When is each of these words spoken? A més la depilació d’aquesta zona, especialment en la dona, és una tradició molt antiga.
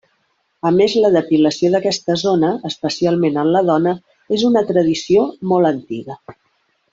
A 0.67 0.69
més 0.77 0.93
la 1.01 1.11
depilació 1.15 1.69
d’aquesta 1.75 2.15
zona, 2.21 2.49
especialment 2.69 3.37
en 3.45 3.51
la 3.57 3.61
dona, 3.71 3.93
és 4.39 4.47
una 4.51 4.65
tradició 4.73 5.29
molt 5.53 5.71
antiga. 5.73 6.19